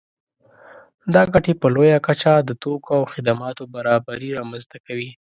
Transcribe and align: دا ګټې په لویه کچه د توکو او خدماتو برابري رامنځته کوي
دا 1.13 1.21
ګټې 1.33 1.53
په 1.61 1.67
لویه 1.75 1.97
کچه 2.07 2.33
د 2.47 2.49
توکو 2.61 2.91
او 2.97 3.03
خدماتو 3.13 3.63
برابري 3.75 4.29
رامنځته 4.39 4.77
کوي 4.85 5.09